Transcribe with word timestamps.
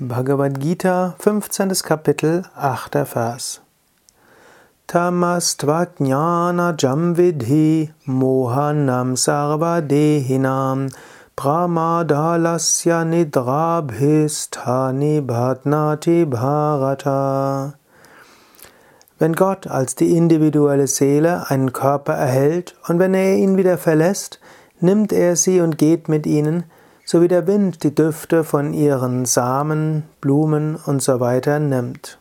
Bhagavad 0.00 0.58
Gita, 0.58 1.14
15. 1.20 1.68
Kapitel, 1.84 2.42
8. 2.56 3.06
Vers. 3.06 3.60
Tamastvajnana 4.88 6.76
jamvidhi 6.76 7.92
mohanam 8.04 9.14
sarvadehinam 9.14 10.90
pramadalasya 11.36 13.04
nidrabhisthani 13.06 15.20
bhatnati 15.24 16.24
bharata. 16.28 17.74
Wenn 19.20 19.34
Gott 19.34 19.68
als 19.68 19.94
die 19.94 20.16
individuelle 20.16 20.88
Seele 20.88 21.48
einen 21.50 21.72
Körper 21.72 22.14
erhält 22.14 22.74
und 22.88 22.98
wenn 22.98 23.14
er 23.14 23.36
ihn 23.36 23.56
wieder 23.56 23.78
verlässt, 23.78 24.40
nimmt 24.80 25.12
er 25.12 25.36
sie 25.36 25.60
und 25.60 25.78
geht 25.78 26.08
mit 26.08 26.26
ihnen, 26.26 26.64
so 27.04 27.20
wie 27.20 27.28
der 27.28 27.46
Wind 27.46 27.84
die 27.84 27.94
Düfte 27.94 28.44
von 28.44 28.72
ihren 28.72 29.24
Samen, 29.24 30.04
Blumen 30.20 30.76
und 30.76 31.02
so 31.02 31.20
weiter 31.20 31.58
nimmt. 31.58 32.18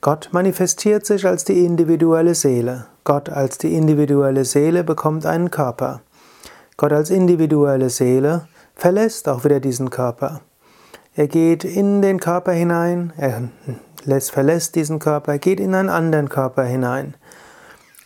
Gott 0.00 0.30
manifestiert 0.32 1.06
sich 1.06 1.26
als 1.26 1.44
die 1.44 1.64
individuelle 1.64 2.34
Seele. 2.34 2.86
Gott 3.04 3.28
als 3.28 3.58
die 3.58 3.74
individuelle 3.74 4.44
Seele 4.44 4.82
bekommt 4.82 5.26
einen 5.26 5.50
Körper. 5.50 6.00
Gott 6.76 6.92
als 6.92 7.10
individuelle 7.10 7.90
Seele 7.90 8.48
verlässt 8.74 9.28
auch 9.28 9.44
wieder 9.44 9.60
diesen 9.60 9.90
Körper. 9.90 10.40
Er 11.14 11.28
geht 11.28 11.64
in 11.64 12.00
den 12.00 12.18
Körper 12.18 12.52
hinein, 12.52 13.12
er 13.16 13.50
lässt, 14.04 14.30
verlässt 14.30 14.74
diesen 14.74 14.98
Körper, 14.98 15.38
geht 15.38 15.60
in 15.60 15.74
einen 15.74 15.90
anderen 15.90 16.28
Körper 16.28 16.64
hinein. 16.64 17.14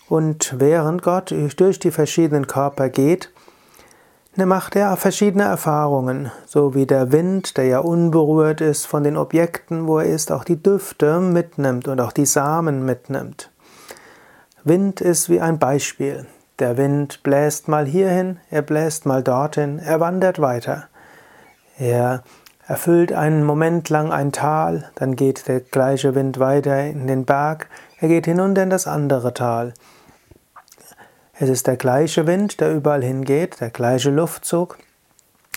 Und 0.08 0.56
während 0.58 1.02
Gott 1.02 1.32
durch 1.56 1.78
die 1.78 1.90
verschiedenen 1.90 2.46
Körper 2.46 2.88
geht, 2.88 3.30
macht 4.44 4.76
er 4.76 4.94
verschiedene 4.98 5.44
Erfahrungen, 5.44 6.30
so 6.44 6.74
wie 6.74 6.84
der 6.84 7.10
Wind, 7.10 7.56
der 7.56 7.64
ja 7.64 7.78
unberührt 7.78 8.60
ist 8.60 8.86
von 8.86 9.02
den 9.02 9.16
Objekten, 9.16 9.86
wo 9.86 9.98
er 9.98 10.04
ist, 10.04 10.30
auch 10.30 10.44
die 10.44 10.62
Düfte 10.62 11.20
mitnimmt 11.20 11.88
und 11.88 11.98
auch 12.02 12.12
die 12.12 12.26
Samen 12.26 12.84
mitnimmt. 12.84 13.50
Wind 14.62 15.00
ist 15.00 15.30
wie 15.30 15.40
ein 15.40 15.58
Beispiel. 15.58 16.26
Der 16.58 16.76
Wind 16.76 17.22
bläst 17.22 17.66
mal 17.68 17.86
hierhin, 17.86 18.38
er 18.50 18.60
bläst 18.60 19.06
mal 19.06 19.22
dorthin, 19.22 19.78
er 19.78 20.00
wandert 20.00 20.38
weiter. 20.38 20.88
Er 21.78 22.22
erfüllt 22.66 23.12
einen 23.12 23.42
Moment 23.42 23.88
lang 23.88 24.12
ein 24.12 24.32
Tal, 24.32 24.90
dann 24.96 25.16
geht 25.16 25.48
der 25.48 25.60
gleiche 25.60 26.14
Wind 26.14 26.38
weiter 26.38 26.84
in 26.84 27.06
den 27.06 27.24
Berg, 27.24 27.68
er 28.00 28.08
geht 28.08 28.26
hinunter 28.26 28.62
in 28.62 28.70
das 28.70 28.86
andere 28.86 29.32
Tal. 29.32 29.72
Es 31.38 31.50
ist 31.50 31.66
der 31.66 31.76
gleiche 31.76 32.26
Wind, 32.26 32.60
der 32.60 32.72
überall 32.72 33.02
hingeht, 33.02 33.60
der 33.60 33.68
gleiche 33.68 34.10
Luftzug. 34.10 34.78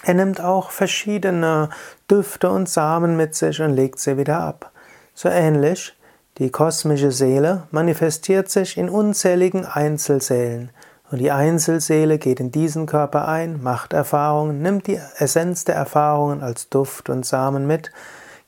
Er 0.04 0.14
nimmt 0.14 0.42
auch 0.42 0.72
verschiedene 0.72 1.70
Düfte 2.12 2.50
und 2.50 2.68
Samen 2.68 3.16
mit 3.16 3.34
sich 3.34 3.62
und 3.62 3.76
legt 3.76 4.00
sie 4.00 4.18
wieder 4.18 4.42
ab. 4.42 4.72
So 5.14 5.30
ähnlich, 5.30 5.96
die 6.38 6.52
kosmische 6.52 7.12
Seele 7.12 7.64
manifestiert 7.72 8.50
sich 8.50 8.78
in 8.78 8.90
unzähligen 8.90 9.66
Einzelseelen. 9.66 10.72
Und 11.12 11.20
die 11.20 11.32
Einzelseele 11.32 12.18
geht 12.18 12.42
in 12.42 12.52
diesen 12.52 12.86
Körper 12.86 13.28
ein, 13.30 13.64
macht 13.64 13.94
Erfahrungen, 13.94 14.62
nimmt 14.62 14.88
die 14.88 15.00
Essenz 15.18 15.64
der 15.64 15.76
Erfahrungen 15.76 16.44
als 16.44 16.70
Duft 16.70 17.10
und 17.10 17.26
Samen 17.26 17.68
mit, 17.68 17.92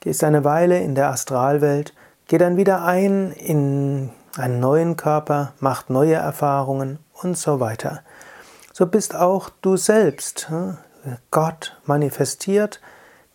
ist 0.03 0.23
eine 0.23 0.43
Weile 0.43 0.79
in 0.79 0.95
der 0.95 1.09
Astralwelt, 1.09 1.93
geht 2.27 2.41
dann 2.41 2.57
wieder 2.57 2.83
ein 2.83 3.31
in 3.31 4.09
einen 4.37 4.59
neuen 4.59 4.97
Körper, 4.97 5.53
macht 5.59 5.89
neue 5.89 6.15
Erfahrungen 6.15 6.99
und 7.21 7.37
so 7.37 7.59
weiter. 7.59 8.01
So 8.73 8.85
bist 8.85 9.15
auch 9.15 9.49
du 9.61 9.77
selbst. 9.77 10.49
Hm? 10.49 10.77
Gott 11.31 11.77
manifestiert, 11.85 12.79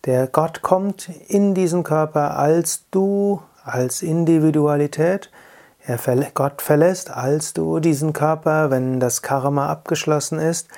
der 0.04 0.28
Gott 0.28 0.62
kommt 0.62 1.08
in 1.28 1.54
diesen 1.54 1.82
Körper 1.82 2.38
als 2.38 2.84
du, 2.90 3.42
als 3.64 4.02
Individualität. 4.02 5.30
Er, 5.84 5.98
Gott 6.34 6.62
verlässt 6.62 7.10
als 7.10 7.52
du 7.52 7.80
diesen 7.80 8.12
Körper, 8.12 8.70
wenn 8.70 9.00
das 9.00 9.22
Karma 9.22 9.68
abgeschlossen 9.68 10.38
ist, 10.38 10.68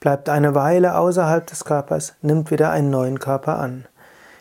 bleibt 0.00 0.28
eine 0.28 0.54
Weile 0.54 0.96
außerhalb 0.96 1.46
des 1.46 1.64
Körpers, 1.64 2.14
nimmt 2.22 2.50
wieder 2.50 2.70
einen 2.70 2.90
neuen 2.90 3.18
Körper 3.18 3.58
an. 3.58 3.86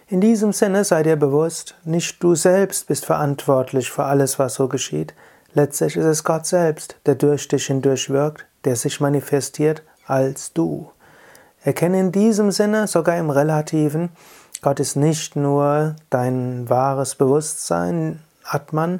In 0.10 0.22
diesem 0.22 0.54
Sinne 0.54 0.84
sei 0.84 1.04
dir 1.04 1.18
bewusst, 1.18 1.76
nicht 1.84 2.24
du 2.24 2.36
selbst 2.36 2.88
bist 2.88 3.06
verantwortlich 3.06 3.92
für 3.92 4.06
alles, 4.06 4.40
was 4.40 4.54
so 4.54 4.68
geschieht, 4.68 5.14
Letztlich 5.58 5.96
ist 5.96 6.06
es 6.06 6.24
Gott 6.24 6.46
selbst, 6.46 6.98
der 7.08 7.16
durch 7.16 7.48
dich 7.48 7.66
hindurch 7.66 8.12
wirkt, 8.12 8.46
der 8.64 8.76
sich 8.76 9.00
manifestiert 9.00 9.82
als 10.06 10.54
du. 10.54 10.92
Erkenne 11.64 12.00
in 12.00 12.12
diesem 12.12 12.52
Sinne, 12.52 12.86
sogar 12.86 13.18
im 13.18 13.32
Relativen, 13.32 14.10
Gott 14.62 14.80
ist 14.80 14.96
nicht 14.96 15.36
nur 15.36 15.96
dein 16.12 16.70
wahres 16.70 17.16
Bewusstsein, 17.16 18.20
Atman, 18.44 19.00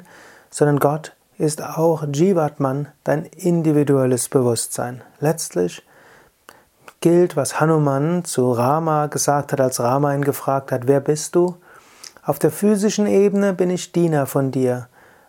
sondern 0.50 0.80
Gott 0.80 1.14
ist 1.38 1.62
auch 1.62 2.04
Jivatman, 2.12 2.88
dein 3.04 3.24
individuelles 3.24 4.28
Bewusstsein. 4.28 5.02
Letztlich 5.20 5.84
gilt, 7.00 7.36
was 7.36 7.60
Hanuman 7.60 8.24
zu 8.24 8.52
Rama 8.52 9.06
gesagt 9.06 9.52
hat, 9.52 9.60
als 9.60 9.80
Rama 9.80 10.14
ihn 10.14 10.24
gefragt 10.24 10.72
hat, 10.72 10.86
wer 10.86 11.00
bist 11.00 11.34
du? 11.34 11.56
Auf 12.24 12.38
der 12.38 12.50
physischen 12.50 13.06
Ebene 13.06 13.52
bin 13.54 13.70
ich 13.70 13.92
Diener 13.92 14.26
von 14.26 14.50
dir. 14.50 14.88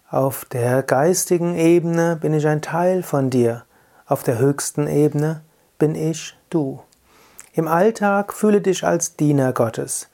Auf 0.09 0.45
der 0.45 0.83
geistigen 0.83 1.55
Ebene 1.55 2.17
bin 2.19 2.33
ich 2.33 2.47
ein 2.47 2.61
Teil 2.61 3.03
von 3.03 3.29
dir. 3.29 3.63
Auf 4.05 4.23
der 4.23 4.39
höchsten 4.39 4.87
Ebene 4.87 5.41
bin 5.77 5.95
ich 5.95 6.35
du. 6.49 6.81
Im 7.53 7.67
Alltag 7.67 8.33
fühle 8.33 8.61
dich 8.61 8.83
als 8.83 9.15
Diener 9.15 9.53
Gottes. 9.53 10.09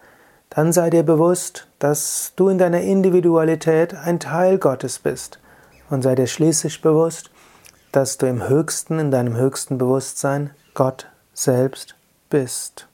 Dann 0.50 0.74
sei 0.74 0.90
dir 0.90 1.04
bewusst, 1.04 1.68
dass 1.80 2.34
du 2.36 2.50
in 2.50 2.58
deiner 2.58 2.82
Individualität 2.82 3.94
ein 3.94 4.20
Teil 4.20 4.58
Gottes 4.58 5.00
bist. 5.00 5.40
Und 5.90 6.02
sei 6.02 6.16
dir 6.16 6.28
schließlich 6.28 6.82
bewusst, 6.82 7.32
dass 7.92 8.18
du 8.18 8.26
im 8.26 8.48
höchsten, 8.48 9.00
in 9.00 9.12
deinem 9.12 9.38
höchsten 9.38 9.78
Bewusstsein 9.78 10.52
Gott 10.74 11.08
selbst 11.35 11.96
bist. 12.29 12.88